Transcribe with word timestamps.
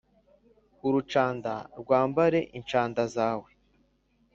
Urucanda 0.87 1.53
rwambare 1.81 2.39
incanda 2.57 3.03
zawe 3.15 3.49